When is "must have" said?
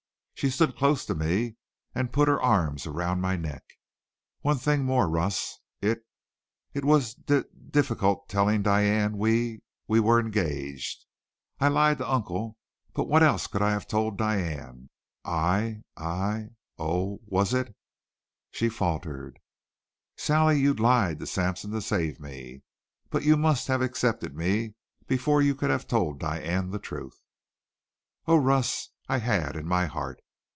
23.37-23.83